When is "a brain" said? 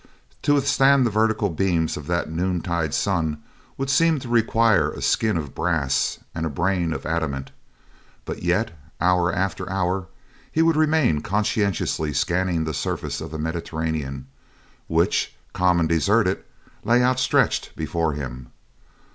6.43-6.91